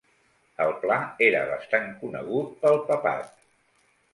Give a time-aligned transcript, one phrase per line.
[0.63, 0.95] El pla
[1.27, 3.33] era bastant conegut pel Papat.